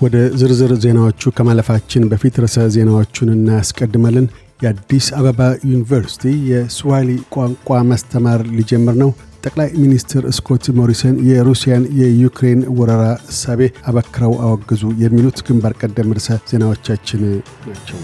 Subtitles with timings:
[0.00, 4.26] ወደ ዝርዝር ዜናዎቹ ከማለፋችን በፊት ርዕሰ ዜናዎቹን እናያስቀድመልን።
[4.60, 9.10] የአዲስ አበባ ዩኒቨርሲቲ የስዋሂሊ ቋንቋ ማስተማር ሊጀምር ነው።
[9.44, 13.60] ጠቅላይ ሚኒስትር ስኮት ሞሪሰን የሩሲያን የዩክሬን ወረራ እሳቤ
[13.90, 17.22] አበክረው አወገዙ። የሚሉት ግንባር ቀደም ርዕሰ ዜናዎቻችን
[17.66, 18.00] ናቸው።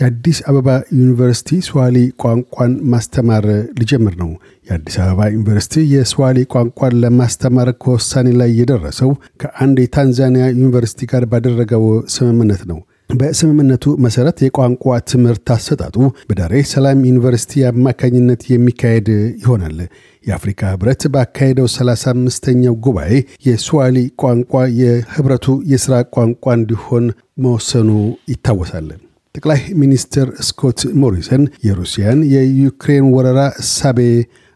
[0.00, 0.68] የአዲስ አበባ
[0.98, 3.46] ዩኒቨርሲቲ ስዋሂሊ ቋንቋን ማስተማር
[3.80, 4.30] ሊጀምር ነው።
[4.68, 9.10] የአዲስ አበባ ዩኒቨርሲቲ የስዋሂሊ ቋንቋን ለማስተማር ከውሳኔ ላይ የደረሰው
[9.42, 15.96] ከአንድ የታንዛኒያ ዩኒቨርሲቲ ጋር ባደረገው ስምምነት ነው። በስምምነቱ መሰረት የቋንቋ ትምህርት አሰጣጡ
[16.28, 19.08] በዳሬ ሰላም ዩኒቨርሲቲ አማካኝነት የሚካሄድ
[19.42, 19.78] ይሆናል።
[20.24, 23.12] የአፍሪካ ህብረት ባካሄደው 35ኛው ጉባኤ
[23.48, 27.06] የስዋሂሊ ቋንቋ የህብረቱ የሥራ ቋንቋ እንዲሆን
[27.44, 27.90] መወሰኑ
[28.32, 28.88] ይታወሳል።
[29.34, 33.98] ጠቅላይ ሚኒስትር ስኮት ሞሪሰን የሩሲያን የዩክሬን ወረራ እሳቤ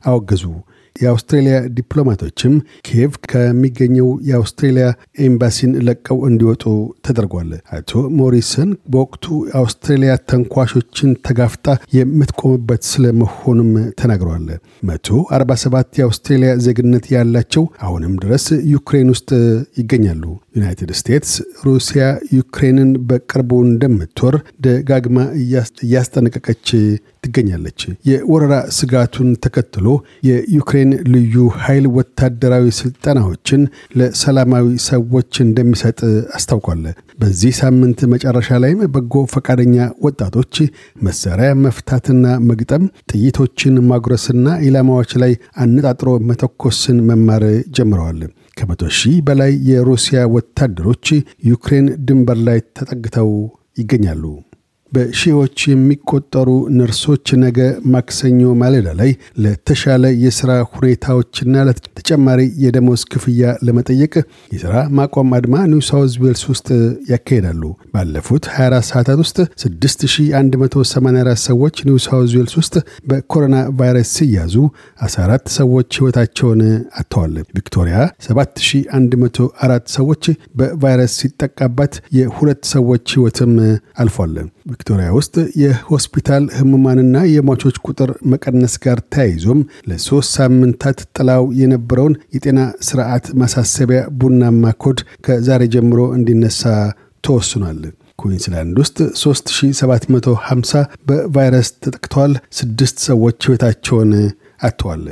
[0.04, 0.44] አወገዙ።
[0.96, 2.52] የአውስትሬልያ ዲፕሎማቶችም
[2.86, 4.84] ኪየቭ ከሚገኘው የአውስትሬልያ
[5.24, 6.64] ኤምባሲን ለቀው እንዲወጡ
[7.06, 9.24] ተደርጓል። አቶ ሞሪሰን በወቅቱ
[9.60, 14.46] አውስትሬልያ ተንኳሾችን ተጋፍጣ የምትቆምበት ስለመሆኑም ተናግረዋል።
[14.88, 19.30] መቶ 47 የአውስትሬልያ ዜግነት ያላቸው አሁንም ድረስ ዩክሬን ውስጥ
[19.78, 20.24] ይገኛሉ።
[20.54, 21.32] ዩናይትድ ስቴትስ
[21.66, 22.02] ሩሲያ
[22.36, 24.34] ዩክሬንን በቅርቡ እንደምትወር
[24.66, 25.18] ደጋግማ
[25.82, 26.66] እያስጠነቀቀች
[27.24, 29.86] ትገኛለች። የወረራ ስጋቱን ተከትሎ
[30.28, 33.62] የዩክሬን ልዩ ኃይል ወታደራዊ ስልጠናዎችን
[34.00, 35.98] ለሰላማዊ ሰዎች እንደሚሰጥ
[36.38, 36.84] አስታውቋል።
[37.20, 40.54] በዚህ ሳምንት መጨረሻ ላይም በጎ ፈቃደኛ ወጣቶች
[41.04, 47.44] መሳሪያ መፍታትና መግጠም፣ ጥይቶችን ማጉረስና ኢላማዎች ላይ አነጣጥሮ መተኮስን መማር
[47.76, 48.22] ጀምረዋል።
[48.56, 51.06] ከመቶ ሺህ በላይ የሩሲያ ወታደሮች
[51.46, 53.30] ዩክሬን ድንበር ላይ ተጠግተው
[53.76, 54.24] ይገኛሉ።
[54.94, 57.58] በሺዎች የሚቆጠሩ ነርሶች ነገ
[57.92, 59.10] ማክሰኞ ማለዳ ላይ
[59.44, 63.32] ለተሻለ የሥራ ሁኔታዎችና ለተጨማሪ የደሞዝ ክፍያ
[63.66, 64.14] ለመጠየቅ
[64.54, 66.68] የሥራ ማቆም አድማ ኒው ሳውዝ ዌልስ ውስጥ
[67.10, 67.62] ያካሂዳሉ።
[67.94, 72.74] ባለፉት 24 ሰዓታት ውስጥ 6184 ሰዎች ኒው ሳውዝ ዌልስ ውስጥ
[73.08, 74.54] በኮሮና ቫይረስ ሲያዙ
[75.06, 76.62] 14 ሰዎች ሕይወታቸውን
[76.98, 77.96] አጥተዋል። ቪክቶሪያ
[78.28, 80.24] 7104 ሰዎች
[80.58, 83.52] በቫይረስ ሲጠቃባት የሁለት ሰዎች ሕይወትም
[84.02, 84.34] አልፏል።
[84.86, 92.58] ቪክቶሪያ ውስጥ የሆስፒታል ህሙማንና የሟቾች ቁጥር መቀነስ ጋር ተያይዞም ለሶስት ሳምንታት ጥላው የነበረውን የጤና
[92.88, 96.62] ስርዓት ማሳሰቢያ ቡናማ ኮድ ከዛሬ ጀምሮ እንዲነሳ
[97.24, 97.80] ተወስኗል።
[98.18, 104.12] ኩዊንስላንድ ውስጥ 3750 በቫይረስ ተጠቅተዋል። ስድስት ሰዎች ሕይወታቸውን
[104.62, 105.06] አጥተዋል።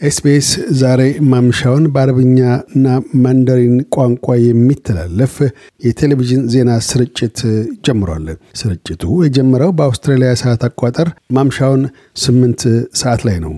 [0.00, 0.48] ኤስቢኤስ
[0.80, 1.00] ዛሬ
[1.30, 2.84] ማምሻውን በአረብኛና
[3.22, 5.34] ማንደሪን ቋንቋ የሚተላለፍ
[5.80, 7.38] የቴሌቪዥን ዜና ስርጭት
[7.86, 8.26] ጀምሯል።
[8.60, 11.82] ስርጭቱ የጀመረው በአውስትራሊያ ሰዓት አቋጠር ማምሻውን
[12.16, 12.62] ስምንት
[13.00, 13.54] ሰዓት ላይ ነው።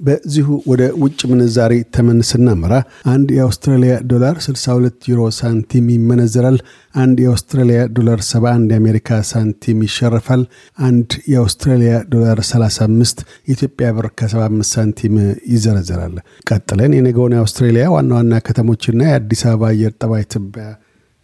[0.00, 2.74] በዚሁ ወደ ውጭ ምንዛሪ ተመን ስናመራ
[3.12, 6.58] አንድ የአውስትራሊያ ዶላር 62 ዩሮ ሳንቲም ይመነዘራል።
[6.94, 10.42] አንድ የአውስትራሊያ ዶላር 71 የአሜሪካ ሳንቲም ይሸርፋል።
[10.82, 15.16] አንድ የአውስትራሊያ ዶላር 35 የኢትዮጵያ ብር ከ75 ሳንቲም
[15.52, 16.16] ይዘረዘራል።
[16.50, 20.68] ቀጥለን የነገውን የአውስትራሊያ ዋና ዋና ከተሞችና የአዲስ አበባ አየር ጠባይ ትንበያ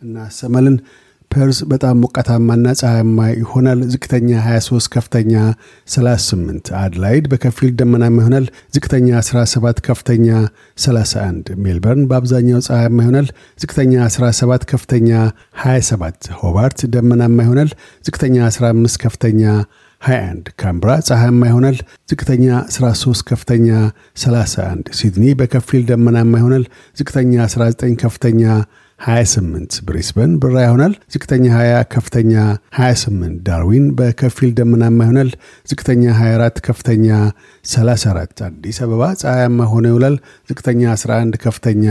[0.03, 0.79] እናሰማለን።
[1.31, 5.33] ፐርስ በጣም ሞቃታማና ፀሐያማ ይሆናል። ዝቅተኛ 23፣ ከፍተኛ
[5.89, 10.29] 38። አድላይድ በከፊል ደመናማ ይሆናል። ዝቅተኛ 17፣ ከፍተኛ
[10.79, 13.29] 31። ሜልበርን በአብዛኛው ፀሐያማ ይሆናል።
[13.61, 15.11] ዝቅተኛ 17፣ ከፍተኛ
[15.65, 17.73] 27። ሆባርት ደመናማ ይሆናል።
[18.05, 19.43] ዝቅተኛ 15፣ ከፍተኛ
[20.03, 21.77] 21 ካንብራ ፀሐያማ ይሆናል።
[22.11, 23.69] ዝቅተኛ 13 ከፍተኛ
[24.17, 26.65] 31 ሲድኒ በከፊል ደመናማ ይሆናል።
[26.97, 28.43] ዝቅተኛ 19 ከፍተኛ
[29.01, 32.33] 28 ብሪስበን ብራ ይሆናል። ዝቅተኛ 20 ከፍተኛ
[32.79, 35.31] 28 ዳርዊን በከፊል ደመናማ ይሆናል።
[35.69, 37.09] ዝቅተኛ 24 ከፍተኛ
[37.65, 40.17] 34 አዲስ አበባ ፀሐያማ ሆኖ ይውላል።
[40.51, 41.85] ዝቅተኛ 11 ከፍተኛ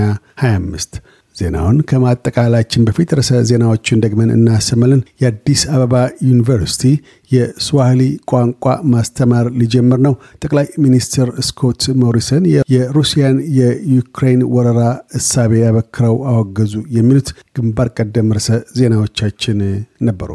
[0.43, 0.99] 25
[1.35, 5.95] ዜናውን ከማጠቃላችን በፊት ርዕሰ ዜናዎችን ደግመን እናሰማለን። የአዲስ አበባ
[6.27, 6.83] ዩኒቨርሲቲ
[7.31, 8.01] የስዋሂሊ
[8.31, 12.43] ቋንቋ ማስተማር ሊጀምር ነው። ጠቅላይ ሚኒስትር ስኮት ሞሪሰን
[12.75, 14.81] የሩሲያን የዩክሬን ወረራ
[15.19, 18.49] እሳቤ ያበክረው አወገዙ። የሚሉት ግንባር ቀደም ርዕሰ
[18.79, 19.59] ዜናዎቻችን
[20.03, 20.31] ነበሩ።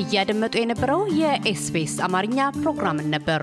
[0.00, 3.42] እያደመጡ የነበረው የኤስቢኤስ አማርኛ ፕሮግራምን ነበር።